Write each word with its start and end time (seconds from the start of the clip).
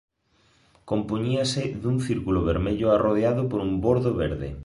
Compoñíase 0.91 1.63
dun 1.81 1.97
círculo 2.07 2.39
vermello 2.49 2.87
arrodeado 2.89 3.41
por 3.49 3.59
un 3.67 3.71
bordo 3.85 4.11
verde. 4.23 4.49